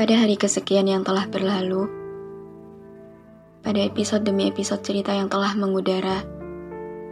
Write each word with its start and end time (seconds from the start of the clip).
Pada 0.00 0.16
hari 0.16 0.40
kesekian 0.40 0.88
yang 0.88 1.04
telah 1.04 1.28
berlalu, 1.28 1.84
pada 3.60 3.84
episode 3.84 4.24
demi 4.24 4.48
episode 4.48 4.80
cerita 4.80 5.12
yang 5.12 5.28
telah 5.28 5.52
mengudara, 5.52 6.24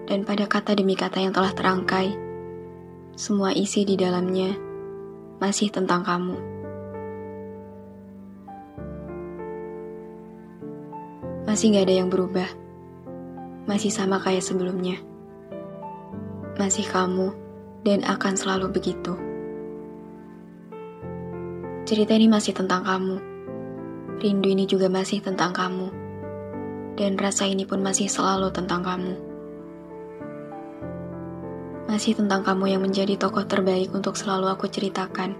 dan 0.08 0.24
pada 0.24 0.48
kata 0.48 0.72
demi 0.72 0.96
kata 0.96 1.20
yang 1.20 1.36
telah 1.36 1.52
terangkai, 1.52 2.16
semua 3.12 3.52
isi 3.52 3.84
di 3.84 3.92
dalamnya 3.92 4.56
masih 5.36 5.68
tentang 5.68 6.00
kamu. 6.00 6.40
Masih 11.44 11.76
gak 11.76 11.92
ada 11.92 11.92
yang 11.92 12.08
berubah. 12.08 12.48
Masih 13.68 13.92
sama 13.92 14.16
kayak 14.16 14.40
sebelumnya. 14.40 14.96
Masih 16.56 16.88
kamu 16.88 17.36
dan 17.84 18.00
akan 18.08 18.32
selalu 18.32 18.72
begitu. 18.72 19.12
Cerita 21.88 22.12
ini 22.12 22.28
masih 22.28 22.52
tentang 22.52 22.84
kamu. 22.84 23.16
Rindu 24.20 24.52
ini 24.52 24.68
juga 24.68 24.92
masih 24.92 25.24
tentang 25.24 25.56
kamu. 25.56 25.88
Dan 27.00 27.16
rasa 27.16 27.48
ini 27.48 27.64
pun 27.64 27.80
masih 27.80 28.12
selalu 28.12 28.52
tentang 28.52 28.84
kamu. 28.84 29.16
Masih 31.88 32.12
tentang 32.12 32.44
kamu 32.44 32.76
yang 32.76 32.84
menjadi 32.84 33.16
tokoh 33.16 33.48
terbaik 33.48 33.88
untuk 33.96 34.20
selalu 34.20 34.52
aku 34.52 34.68
ceritakan. 34.68 35.32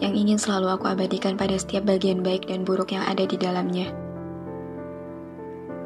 Yang 0.00 0.12
ingin 0.16 0.38
selalu 0.40 0.80
aku 0.80 0.88
abadikan 0.88 1.36
pada 1.36 1.60
setiap 1.60 1.84
bagian 1.84 2.24
baik 2.24 2.48
dan 2.48 2.64
buruk 2.64 2.96
yang 2.96 3.04
ada 3.04 3.28
di 3.28 3.36
dalamnya. 3.36 3.92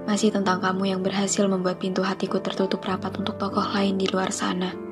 Masih 0.06 0.30
tentang 0.30 0.62
kamu 0.62 0.94
yang 0.94 1.02
berhasil 1.02 1.50
membuat 1.50 1.82
pintu 1.82 2.06
hatiku 2.06 2.38
tertutup 2.38 2.78
rapat 2.86 3.18
untuk 3.18 3.42
tokoh 3.42 3.74
lain 3.74 3.98
di 3.98 4.06
luar 4.06 4.30
sana. 4.30 4.85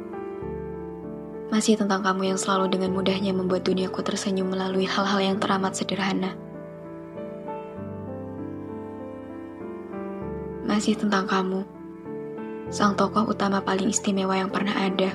Masih 1.55 1.78
tentang 1.78 2.02
kamu 2.02 2.34
yang 2.34 2.38
selalu 2.41 2.66
dengan 2.74 2.91
mudahnya 2.98 3.30
membuat 3.30 3.62
duniaku 3.62 4.02
tersenyum 4.02 4.50
melalui 4.50 4.91
hal-hal 4.91 5.22
yang 5.22 5.38
teramat 5.38 5.78
sederhana. 5.78 6.34
Masih 10.66 10.98
tentang 10.98 11.30
kamu, 11.30 11.62
sang 12.75 12.98
tokoh 12.98 13.30
utama 13.30 13.62
paling 13.62 13.86
istimewa 13.86 14.34
yang 14.34 14.50
pernah 14.50 14.75
ada, 14.75 15.14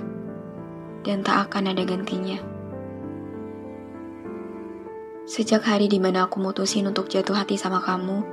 dan 1.04 1.28
tak 1.28 1.52
akan 1.52 1.76
ada 1.76 1.84
gantinya. 1.84 2.40
Sejak 5.28 5.67
hari 5.67 5.92
di 5.92 6.00
mana 6.00 6.23
aku 6.23 6.40
mutusin 6.40 6.88
untuk 6.88 7.12
jatuh 7.12 7.36
hati 7.36 7.60
sama 7.60 7.84
kamu, 7.84 8.23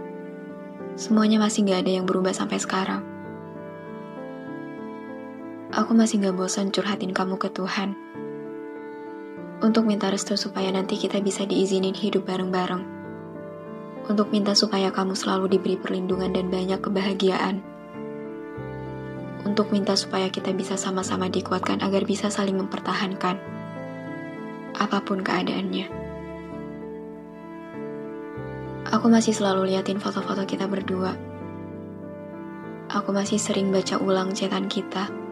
semuanya 0.94 1.42
masih 1.42 1.66
gak 1.66 1.82
ada 1.82 1.98
yang 1.98 2.06
berubah 2.06 2.30
sampai 2.30 2.62
sekarang. 2.62 3.15
Aku 5.76 5.92
masih 5.92 6.24
gak 6.24 6.40
bosan 6.40 6.72
curhatin 6.72 7.12
kamu 7.12 7.36
ke 7.36 7.52
Tuhan. 7.52 7.92
Untuk 9.60 9.84
minta 9.84 10.08
restu 10.08 10.32
supaya 10.32 10.72
nanti 10.72 10.96
kita 10.96 11.20
bisa 11.20 11.44
diizinin 11.44 11.92
hidup 11.92 12.24
bareng-bareng. 12.24 12.80
Untuk 14.08 14.32
minta 14.32 14.56
supaya 14.56 14.88
kamu 14.88 15.12
selalu 15.12 15.52
diberi 15.52 15.76
perlindungan 15.76 16.32
dan 16.32 16.48
banyak 16.48 16.80
kebahagiaan. 16.80 17.60
Untuk 19.44 19.68
minta 19.68 19.92
supaya 20.00 20.32
kita 20.32 20.56
bisa 20.56 20.80
sama-sama 20.80 21.28
dikuatkan 21.28 21.84
agar 21.84 22.08
bisa 22.08 22.32
saling 22.32 22.56
mempertahankan. 22.56 23.36
Apa 24.80 25.04
pun 25.04 25.20
keadaannya. 25.20 25.92
Aku 28.96 29.12
masih 29.12 29.36
selalu 29.36 29.76
liatin 29.76 30.00
foto-foto 30.00 30.48
kita 30.48 30.64
berdua. 30.72 31.12
Aku 32.88 33.12
masih 33.12 33.36
sering 33.36 33.68
baca 33.68 34.00
ulang 34.00 34.32
cetan 34.32 34.72
kita. 34.72 35.25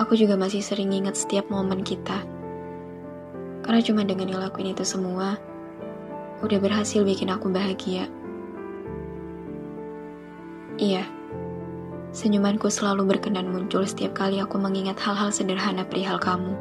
Aku 0.00 0.16
juga 0.16 0.40
masih 0.40 0.64
sering 0.64 0.88
ingat 0.96 1.20
setiap 1.20 1.52
momen 1.52 1.84
kita. 1.84 2.24
Karena 3.60 3.80
cuma 3.84 4.02
dengan 4.08 4.32
ngelakuin 4.32 4.72
itu 4.72 4.88
semua, 4.88 5.36
udah 6.40 6.58
berhasil 6.58 7.04
bikin 7.04 7.28
aku 7.28 7.52
bahagia. 7.52 8.08
Iya, 10.80 11.04
senyumanku 12.16 12.72
selalu 12.72 13.04
berkenan 13.14 13.52
muncul 13.52 13.84
setiap 13.84 14.16
kali 14.16 14.40
aku 14.40 14.56
mengingat 14.56 14.96
hal-hal 15.04 15.28
sederhana 15.28 15.84
perihal 15.84 16.16
kamu. 16.16 16.56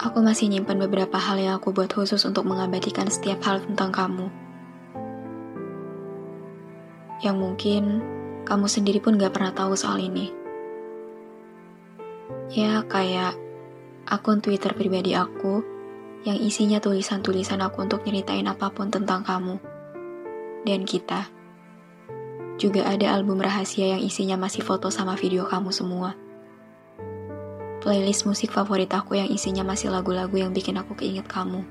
Aku 0.00 0.24
masih 0.24 0.50
nyimpan 0.50 0.80
beberapa 0.88 1.20
hal 1.20 1.38
yang 1.38 1.54
aku 1.60 1.70
buat 1.76 1.92
khusus 1.92 2.24
untuk 2.26 2.48
mengabadikan 2.48 3.06
setiap 3.06 3.44
hal 3.46 3.62
tentang 3.62 3.92
kamu. 3.92 4.26
Yang 7.20 7.36
mungkin 7.36 7.82
kamu 8.48 8.66
sendiri 8.66 8.98
pun 8.98 9.20
gak 9.20 9.36
pernah 9.36 9.52
tahu 9.52 9.76
soal 9.76 10.00
ini. 10.00 10.39
Ya, 12.50 12.82
kayak 12.84 13.38
akun 14.10 14.42
Twitter 14.42 14.74
pribadi 14.74 15.14
aku 15.14 15.62
yang 16.26 16.36
isinya 16.36 16.82
tulisan-tulisan 16.82 17.62
aku 17.62 17.86
untuk 17.86 18.02
nyeritain 18.04 18.44
apa 18.50 18.74
pun 18.74 18.90
tentang 18.90 19.22
kamu 19.22 19.56
dan 20.66 20.82
kita. 20.82 21.30
Juga 22.60 22.84
ada 22.90 23.16
album 23.16 23.40
rahasia 23.40 23.96
yang 23.96 24.02
isinya 24.02 24.36
masih 24.36 24.60
foto 24.60 24.92
sama 24.92 25.16
video 25.16 25.48
kamu 25.48 25.72
semua 25.72 26.12
playlist 27.80 28.28
musik 28.28 28.52
favorit 28.52 28.92
aku 28.92 29.16
yang 29.16 29.26
isinya 29.26 29.64
masih 29.64 29.88
lagu-lagu 29.88 30.36
yang 30.36 30.52
bikin 30.52 30.76
aku 30.76 30.94
keinget 30.94 31.24
kamu. 31.26 31.64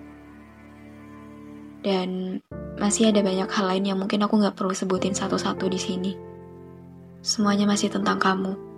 Dan 1.79 2.41
masih 2.75 3.13
ada 3.13 3.23
banyak 3.23 3.47
hal 3.47 3.65
lain 3.71 3.85
yang 3.87 3.97
mungkin 4.01 4.19
aku 4.25 4.35
gak 4.41 4.57
perlu 4.57 4.75
sebutin 4.75 5.15
satu-satu 5.15 5.69
di 5.71 5.79
sini. 5.79 6.11
Semuanya 7.23 7.69
masih 7.69 7.87
tentang 7.93 8.19
kamu. 8.19 8.68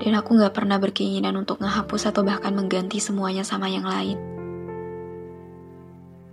Dan 0.00 0.16
aku 0.16 0.40
gak 0.40 0.56
pernah 0.56 0.80
berkeinginan 0.80 1.36
untuk 1.36 1.60
ngehapus 1.60 2.08
atau 2.08 2.24
bahkan 2.24 2.56
mengganti 2.56 2.98
semuanya 2.98 3.44
sama 3.44 3.68
yang 3.68 3.84
lain. 3.84 4.16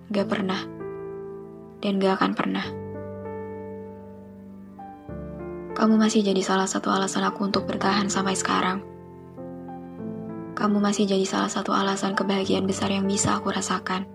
Gak 0.08 0.28
pernah. 0.32 0.64
Dan 1.84 2.00
gak 2.00 2.24
akan 2.24 2.32
pernah. 2.32 2.66
Kamu 5.76 6.00
masih 6.00 6.24
jadi 6.24 6.42
salah 6.42 6.66
satu 6.66 6.90
alasan 6.90 7.28
aku 7.28 7.46
untuk 7.46 7.70
bertahan 7.70 8.10
sampai 8.10 8.34
sekarang 8.34 8.98
kamu 10.58 10.82
masih 10.82 11.06
jadi 11.06 11.22
salah 11.22 11.54
satu 11.54 11.70
alasan 11.70 12.18
kebahagiaan 12.18 12.66
besar 12.66 12.90
yang 12.90 13.06
bisa 13.06 13.38
aku 13.38 13.54
rasakan. 13.54 14.10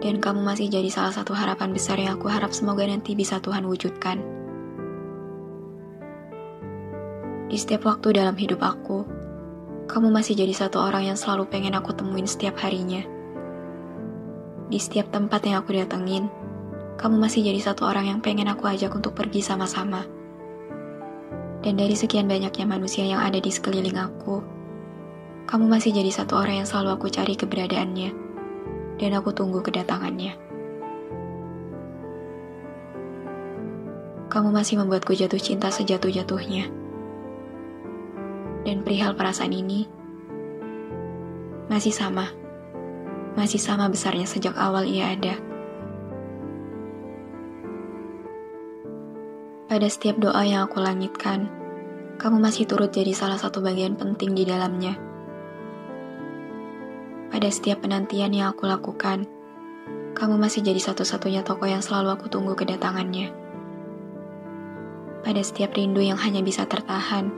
Dan 0.00 0.24
kamu 0.24 0.40
masih 0.40 0.72
jadi 0.72 0.88
salah 0.88 1.12
satu 1.12 1.36
harapan 1.36 1.76
besar 1.76 2.00
yang 2.00 2.16
aku 2.16 2.32
harap 2.32 2.48
semoga 2.56 2.88
nanti 2.88 3.12
bisa 3.12 3.36
Tuhan 3.36 3.68
wujudkan. 3.68 4.35
Di 7.46 7.54
setiap 7.54 7.86
waktu 7.86 8.18
dalam 8.18 8.34
hidup 8.34 8.58
aku, 8.58 9.06
kamu 9.86 10.10
masih 10.10 10.34
jadi 10.34 10.50
satu 10.50 10.82
orang 10.82 11.06
yang 11.06 11.14
selalu 11.14 11.46
pengen 11.46 11.78
aku 11.78 11.94
temuin 11.94 12.26
setiap 12.26 12.58
harinya. 12.58 13.06
Di 14.66 14.82
setiap 14.82 15.14
tempat 15.14 15.46
yang 15.46 15.62
aku 15.62 15.78
datengin, 15.78 16.26
kamu 16.98 17.22
masih 17.22 17.46
jadi 17.46 17.62
satu 17.70 17.86
orang 17.86 18.10
yang 18.10 18.18
pengen 18.18 18.50
aku 18.50 18.66
ajak 18.66 18.90
untuk 18.90 19.14
pergi 19.14 19.46
sama-sama. 19.46 20.02
Dan 21.62 21.78
dari 21.78 21.94
sekian 21.94 22.26
banyaknya 22.26 22.66
manusia 22.66 23.06
yang 23.06 23.22
ada 23.22 23.38
di 23.38 23.50
sekeliling 23.54 23.94
aku, 23.94 24.42
kamu 25.46 25.70
masih 25.70 25.94
jadi 25.94 26.10
satu 26.10 26.34
orang 26.34 26.66
yang 26.66 26.68
selalu 26.68 26.98
aku 26.98 27.06
cari 27.14 27.38
keberadaannya, 27.38 28.10
dan 28.98 29.10
aku 29.14 29.30
tunggu 29.30 29.62
kedatangannya. 29.62 30.34
Kamu 34.26 34.50
masih 34.50 34.82
membuatku 34.82 35.14
jatuh 35.14 35.38
cinta 35.38 35.70
sejatuh-jatuhnya. 35.70 36.75
Dan 38.66 38.82
perihal 38.82 39.14
perasaan 39.14 39.54
ini, 39.54 39.86
masih 41.70 41.94
sama. 41.94 42.26
Masih 43.38 43.62
sama 43.62 43.86
besarnya 43.86 44.26
sejak 44.26 44.58
awal 44.58 44.82
ia 44.82 45.14
ada. 45.14 45.38
Pada 49.70 49.86
setiap 49.86 50.18
doa 50.18 50.42
yang 50.42 50.66
aku 50.66 50.82
langitkan, 50.82 51.46
kamu 52.18 52.42
masih 52.42 52.66
turut 52.66 52.90
jadi 52.90 53.14
salah 53.14 53.38
satu 53.38 53.62
bagian 53.62 53.94
penting 53.94 54.34
di 54.34 54.42
dalamnya 54.42 54.98
pada 57.36 57.52
setiap 57.52 57.84
penantian 57.84 58.32
yang 58.32 58.56
aku 58.56 58.64
lakukan, 58.64 59.28
kamu 60.16 60.40
masih 60.40 60.64
jadi 60.64 60.80
satu-satunya 60.80 61.44
tokoh 61.44 61.68
yang 61.68 61.84
selalu 61.84 62.16
aku 62.16 62.32
tunggu 62.32 62.56
kedatangannya. 62.56 63.28
Pada 65.20 65.42
setiap 65.44 65.76
rindu 65.76 66.00
yang 66.00 66.16
hanya 66.16 66.40
bisa 66.40 66.64
tertahan, 66.64 67.28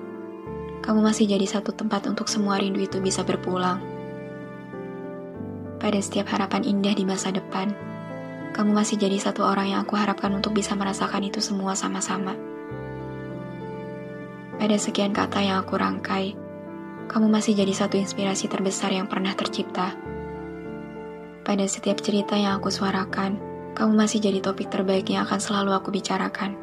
kamu 0.88 1.04
masih 1.04 1.28
jadi 1.28 1.44
satu 1.44 1.76
tempat 1.76 2.08
untuk 2.08 2.32
semua 2.32 2.56
rindu 2.56 2.80
itu 2.80 2.96
bisa 2.96 3.20
berpulang. 3.20 3.76
Pada 5.76 6.00
setiap 6.00 6.32
harapan 6.32 6.64
indah 6.64 6.96
di 6.96 7.04
masa 7.04 7.28
depan, 7.28 7.76
kamu 8.56 8.72
masih 8.72 8.96
jadi 8.96 9.20
satu 9.20 9.44
orang 9.44 9.68
yang 9.68 9.84
aku 9.84 10.00
harapkan 10.00 10.32
untuk 10.32 10.56
bisa 10.56 10.72
merasakan 10.72 11.28
itu 11.28 11.44
semua 11.44 11.76
sama-sama. 11.76 12.32
Pada 14.56 14.80
sekian 14.80 15.12
kata 15.12 15.44
yang 15.44 15.60
aku 15.60 15.76
rangkai, 15.76 16.32
kamu 17.12 17.36
masih 17.36 17.52
jadi 17.52 17.76
satu 17.76 18.00
inspirasi 18.00 18.48
terbesar 18.48 18.88
yang 18.88 19.12
pernah 19.12 19.36
tercipta. 19.36 19.92
Pada 21.44 21.68
setiap 21.68 22.00
cerita 22.00 22.32
yang 22.32 22.56
aku 22.56 22.72
suarakan, 22.72 23.36
kamu 23.76 23.92
masih 23.92 24.24
jadi 24.24 24.40
topik 24.40 24.72
terbaik 24.72 25.04
yang 25.12 25.28
akan 25.28 25.36
selalu 25.36 25.76
aku 25.76 25.92
bicarakan 25.92 26.56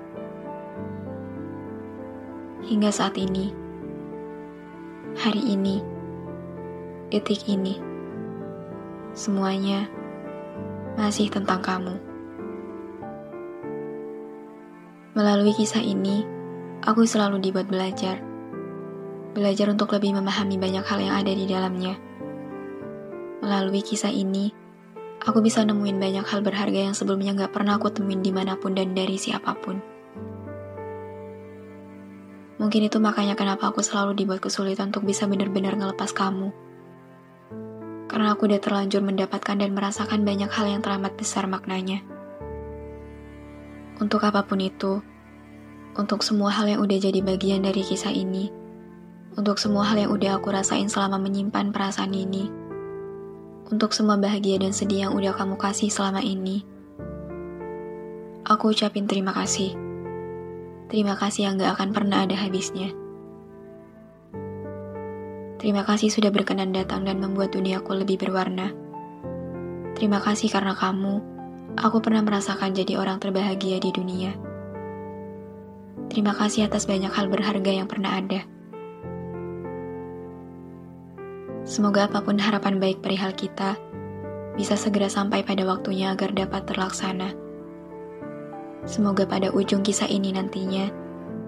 hingga 2.66 2.89
saat 2.89 3.13
ini, 3.21 3.64
hari 5.15 5.39
ini, 5.47 5.79
detik 7.07 7.47
ini, 7.47 7.79
semuanya 9.15 9.88
masih 11.00 11.31
tentang 11.31 11.63
kamu. 11.63 11.95
Melalui 15.15 15.56
kisah 15.56 15.79
ini, 15.79 16.27
aku 16.83 17.07
selalu 17.07 17.39
dibuat 17.39 17.71
belajar. 17.71 18.19
Belajar 19.31 19.71
untuk 19.71 19.95
lebih 19.95 20.19
memahami 20.19 20.59
banyak 20.59 20.83
hal 20.83 21.00
yang 21.00 21.15
ada 21.15 21.31
di 21.31 21.47
dalamnya. 21.47 21.95
Melalui 23.39 23.79
kisah 23.88 24.11
ini, 24.11 24.51
aku 25.23 25.39
bisa 25.39 25.63
nemuin 25.63 25.95
banyak 25.95 26.25
hal 26.27 26.44
berharga 26.44 26.91
yang 26.91 26.95
sebelumnya 26.95 27.31
gak 27.39 27.56
pernah 27.56 27.79
aku 27.79 27.88
temuin 27.88 28.19
di 28.19 28.35
mana 28.35 28.59
pun 28.59 28.75
dan 28.75 28.91
dari 28.91 29.15
siapa 29.15 29.56
pun. 29.63 29.94
Mungkin 32.65 32.89
itu 32.89 32.97
makanya 32.97 33.38
kenapa 33.38 33.69
aku 33.69 33.85
selalu 33.85 34.17
dibuat 34.17 34.41
kesulitan 34.41 34.89
untuk 34.89 35.06
bisa 35.06 35.29
benar-benar 35.29 35.77
ngelepas 35.77 36.09
kamu. 36.17 36.50
Karena 38.09 38.33
aku 38.33 38.50
udah 38.50 38.57
terlanjur 38.57 39.06
mendapatkan 39.06 39.53
dan 39.53 39.69
merasakan 39.77 40.25
banyak 40.25 40.50
hal 40.50 40.65
yang 40.65 40.81
teramat 40.81 41.13
besar 41.13 41.45
maknanya. 41.45 42.01
Untuk 44.01 44.25
apa 44.25 44.50
pun 44.50 44.65
itu, 44.65 44.97
untuk 45.94 46.25
semua 46.25 46.50
hal 46.57 46.65
yang 46.65 46.81
udah 46.81 46.97
jadi 46.97 47.21
bagian 47.21 47.62
dari 47.62 47.85
kisah 47.85 48.09
ini, 48.09 48.50
untuk 49.38 49.61
semua 49.61 49.85
hal 49.85 50.01
yang 50.01 50.09
udah 50.09 50.41
aku 50.41 50.50
rasain 50.50 50.89
selama 50.89 51.21
menyimpan 51.21 51.69
perasaan 51.69 52.18
ini, 52.18 52.50
untuk 53.69 53.94
semua 53.94 54.18
bahagia 54.18 54.57
dan 54.57 54.73
sedih 54.73 55.06
yang 55.06 55.13
udah 55.13 55.38
kamu 55.38 55.53
kasih 55.61 55.94
selama 55.94 56.25
ini, 56.25 56.65
aku 58.41 58.73
ucapin 58.73 59.06
terima 59.06 59.38
kasih. 59.38 59.84
Terima 60.85 61.17
kasih 61.17 61.49
yang 61.49 61.57
gak 61.57 61.81
akan 61.81 61.89
pernah 61.91 62.23
ada 62.25 62.37
habisnya. 62.37 62.93
Terima 65.57 65.81
kasih 65.81 66.13
sudah 66.13 66.29
berkenan 66.29 66.69
datang 66.75 67.09
dan 67.09 67.17
membuat 67.17 67.57
duniaku 67.57 68.05
lebih 68.05 68.21
berwarna. 68.21 68.69
Terima 69.97 70.21
kasih 70.21 70.53
karena 70.53 70.77
kamu, 70.77 71.23
aku 71.79 71.97
pernah 72.05 72.21
merasakan 72.21 72.75
jadi 72.77 73.01
orang 73.01 73.17
terbahagia 73.17 73.81
di 73.81 73.89
dunia. 73.89 74.37
Terima 76.11 76.37
kasih 76.37 76.69
atas 76.69 76.85
banyak 76.85 77.09
hal 77.09 77.33
berharga 77.33 77.71
yang 77.73 77.89
pernah 77.89 78.21
ada. 78.21 78.45
Semoga 81.65 82.05
apa 82.05 82.21
pun 82.21 82.37
harapan 82.37 82.77
baik 82.77 83.01
perihal 83.01 83.33
kita, 83.33 83.73
bisa 84.53 84.77
segera 84.77 85.09
sampai 85.09 85.41
pada 85.41 85.65
waktunya 85.65 86.13
agar 86.13 86.29
dapat 86.29 86.69
terlaksana. 86.69 87.44
Semoga 88.85 89.25
pada 89.25 89.49
ujung 89.49 89.81
kisah 89.81 90.05
ini 90.05 90.29
nantinya, 90.29 90.85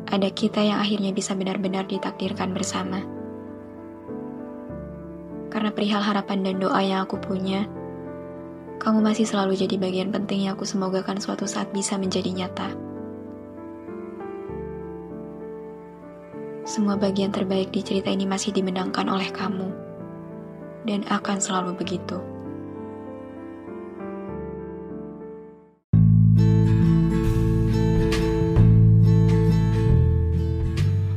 ada 0.09 0.25
kita 0.33 0.57
yang 0.65 0.81
akhirnya 0.81 1.13
bisa 1.13 1.37
benar-benar 1.37 1.85
ditakdirkan 1.85 2.49
bersama. 2.49 3.05
Karena 5.53 5.69
perihal 5.69 6.01
harapan 6.01 6.41
dan 6.41 6.57
doa 6.57 6.81
yang 6.81 7.05
aku 7.05 7.21
punya, 7.21 7.69
kamu 8.81 9.05
masih 9.05 9.29
selalu 9.29 9.53
jadi 9.53 9.77
bagian 9.77 10.09
penting 10.09 10.49
yang 10.49 10.57
aku 10.57 10.65
semogakan 10.65 11.21
suatu 11.21 11.45
saat 11.45 11.69
bisa 11.69 11.93
menjadi 12.01 12.33
nyata. 12.33 12.73
Semua 16.67 16.97
bagian 16.97 17.29
terbaik 17.29 17.69
di 17.69 17.85
cerita 17.85 18.11
ini 18.11 18.25
masih 18.25 18.49
dimenangkan 18.49 19.07
oleh 19.07 19.29
kamu, 19.29 19.69
dan 20.89 21.05
akan 21.05 21.37
selalu 21.37 21.77
begitu. 21.77 22.36